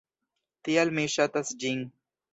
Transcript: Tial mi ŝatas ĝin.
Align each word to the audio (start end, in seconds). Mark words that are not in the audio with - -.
Tial 0.69 0.93
mi 0.95 1.05
ŝatas 1.17 1.55
ĝin. 1.65 1.89